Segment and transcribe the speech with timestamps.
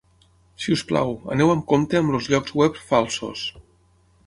[0.63, 3.47] Si us plau, aneu amb compte amb els llocs web falsos.